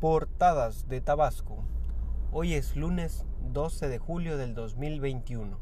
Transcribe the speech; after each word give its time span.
Portadas 0.00 0.90
de 0.90 1.00
Tabasco. 1.00 1.64
Hoy 2.30 2.52
es 2.52 2.76
lunes 2.76 3.24
12 3.54 3.88
de 3.88 3.98
julio 3.98 4.36
del 4.36 4.54
2021. 4.54 5.58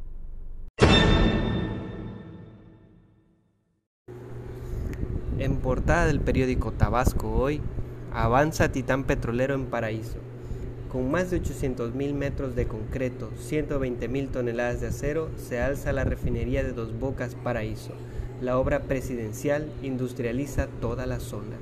En 5.39 5.57
portada 5.59 6.07
del 6.07 6.21
periódico 6.21 6.73
Tabasco 6.73 7.31
hoy, 7.31 7.61
avanza 8.13 8.73
Titán 8.73 9.05
Petrolero 9.05 9.55
en 9.55 9.67
Paraíso. 9.67 10.19
Con 10.91 11.13
más 11.13 11.31
de 11.31 11.41
800.000 11.41 12.15
metros 12.15 12.57
de 12.57 12.67
concreto, 12.67 13.31
120.000 13.37 14.33
toneladas 14.33 14.81
de 14.81 14.89
acero, 14.89 15.31
se 15.37 15.61
alza 15.61 15.93
la 15.93 16.03
refinería 16.03 16.65
de 16.65 16.73
Dos 16.73 16.99
Bocas 16.99 17.37
Paraíso. 17.37 17.93
La 18.41 18.59
obra 18.59 18.81
presidencial 18.81 19.71
industrializa 19.85 20.67
toda 20.81 21.07
la 21.07 21.21
zona 21.21 21.57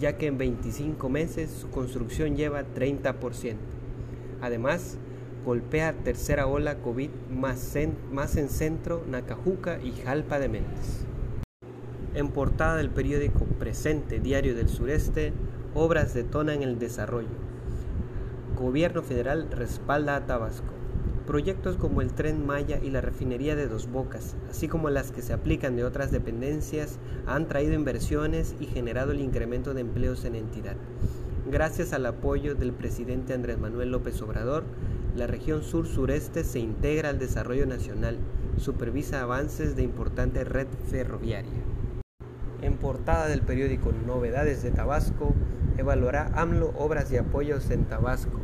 ya 0.00 0.16
que 0.16 0.26
en 0.26 0.38
25 0.38 1.08
meses 1.08 1.50
su 1.50 1.70
construcción 1.70 2.34
lleva 2.34 2.64
30%. 2.64 3.56
Además, 4.40 4.96
golpea 5.44 5.92
tercera 5.92 6.46
ola 6.46 6.78
COVID 6.78 7.10
más 7.30 7.76
en, 7.76 7.96
Centro, 8.48 9.04
Nacajuca 9.06 9.78
y 9.82 9.92
Jalpa 9.92 10.38
de 10.38 10.48
Méndez. 10.48 11.04
En 12.14 12.28
portada 12.28 12.76
del 12.76 12.90
periódico 12.90 13.44
Presente 13.58 14.18
Diario 14.18 14.54
del 14.54 14.68
Sureste, 14.68 15.32
obras 15.74 16.14
detonan 16.14 16.62
el 16.62 16.78
desarrollo. 16.78 17.28
Gobierno 18.58 19.02
federal 19.02 19.48
respalda 19.50 20.16
a 20.16 20.26
Tabasco. 20.26 20.79
Proyectos 21.30 21.76
como 21.76 22.02
el 22.02 22.12
tren 22.12 22.44
Maya 22.44 22.80
y 22.82 22.90
la 22.90 23.00
refinería 23.00 23.54
de 23.54 23.68
Dos 23.68 23.88
Bocas, 23.88 24.34
así 24.50 24.66
como 24.66 24.90
las 24.90 25.12
que 25.12 25.22
se 25.22 25.32
aplican 25.32 25.76
de 25.76 25.84
otras 25.84 26.10
dependencias, 26.10 26.98
han 27.24 27.46
traído 27.46 27.74
inversiones 27.74 28.56
y 28.58 28.66
generado 28.66 29.12
el 29.12 29.20
incremento 29.20 29.72
de 29.72 29.82
empleos 29.82 30.24
en 30.24 30.34
entidad. 30.34 30.74
Gracias 31.48 31.92
al 31.92 32.06
apoyo 32.06 32.56
del 32.56 32.72
presidente 32.72 33.32
Andrés 33.32 33.60
Manuel 33.60 33.92
López 33.92 34.20
Obrador, 34.22 34.64
la 35.14 35.28
región 35.28 35.62
sur-sureste 35.62 36.42
se 36.42 36.58
integra 36.58 37.10
al 37.10 37.20
desarrollo 37.20 37.64
nacional, 37.64 38.18
supervisa 38.56 39.22
avances 39.22 39.76
de 39.76 39.84
importante 39.84 40.42
red 40.42 40.66
ferroviaria. 40.90 41.62
En 42.60 42.76
portada 42.76 43.28
del 43.28 43.42
periódico 43.42 43.92
Novedades 44.04 44.64
de 44.64 44.72
Tabasco, 44.72 45.32
evaluará 45.78 46.32
AMLO 46.34 46.72
obras 46.76 47.08
de 47.08 47.20
apoyos 47.20 47.70
en 47.70 47.84
Tabasco, 47.84 48.40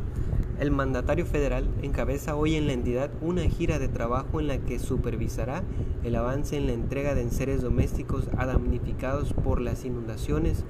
el 0.59 0.71
mandatario 0.71 1.25
federal 1.25 1.67
encabeza 1.81 2.35
hoy 2.35 2.55
en 2.55 2.67
la 2.67 2.73
entidad 2.73 3.11
una 3.21 3.43
gira 3.43 3.77
de 3.77 3.87
trabajo 3.87 4.39
en 4.39 4.47
la 4.47 4.57
que 4.57 4.79
supervisará 4.79 5.63
el 6.03 6.15
avance 6.15 6.57
en 6.57 6.65
la 6.65 6.73
entrega 6.73 7.13
de 7.13 7.21
enseres 7.21 7.61
domésticos 7.61 8.27
a 8.37 8.45
damnificados 8.45 9.33
por 9.33 9.61
las 9.61 9.85
inundaciones 9.85 10.63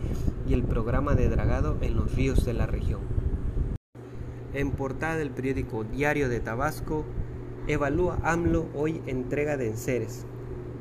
y 0.48 0.54
el 0.54 0.64
programa 0.64 1.16
de 1.16 1.30
dragado 1.30 1.78
en 1.82 1.96
los 1.96 2.14
ríos 2.16 2.46
de 2.46 2.54
la 2.54 2.66
región. 2.66 3.02
En 4.54 4.72
portada 4.72 5.16
del 5.16 5.32
periódico 5.32 5.84
Diario 5.84 6.30
de 6.30 6.40
Tabasco, 6.40 7.06
evalúa 7.68 8.20
AMLO 8.24 8.68
hoy 8.76 9.02
entrega 9.08 9.56
de 9.56 9.68
enseres, 9.68 10.26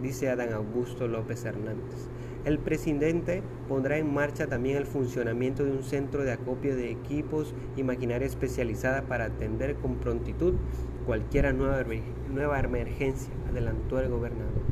dice 0.02 0.28
Adán 0.28 0.52
Augusto 0.52 1.08
López 1.08 1.44
Hernández. 1.44 2.08
El 2.44 2.58
presidente 2.58 3.42
pondrá 3.68 3.98
en 3.98 4.14
marcha 4.14 4.46
también 4.46 4.76
el 4.76 4.86
funcionamiento 4.86 5.64
de 5.64 5.72
un 5.72 5.82
centro 5.82 6.22
de 6.22 6.32
acopio 6.32 6.76
de 6.76 6.92
equipos 6.92 7.54
y 7.76 7.82
maquinaria 7.82 8.26
especializada 8.26 9.02
para 9.02 9.24
atender 9.24 9.74
con 9.76 9.96
prontitud 9.96 10.54
cualquier 11.06 11.52
nueva, 11.54 11.82
nueva 12.32 12.60
emergencia, 12.60 13.32
adelantó 13.50 13.98
el 13.98 14.10
gobernador. 14.10 14.62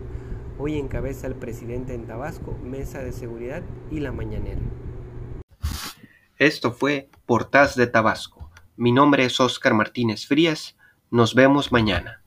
Hoy 0.58 0.78
encabeza 0.78 1.27
el 1.27 1.34
presidente 1.34 1.95
en 1.95 2.06
Tabasco, 2.06 2.56
Mesa 2.62 3.02
de 3.02 3.12
Seguridad 3.12 3.62
y 3.91 4.00
la 4.00 4.12
Mañanera. 4.12 4.61
Esto 6.39 6.72
fue 6.72 7.08
Portaz 7.27 7.75
de 7.75 7.86
Tabasco. 7.86 8.50
Mi 8.77 8.92
nombre 8.92 9.25
es 9.25 9.41
Óscar 9.41 9.75
Martínez 9.75 10.27
Frías. 10.27 10.77
Nos 11.11 11.34
vemos 11.34 11.70
mañana. 11.70 12.23